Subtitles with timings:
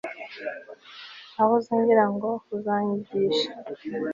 [1.33, 3.49] Nahoze ngirango uzanyigisha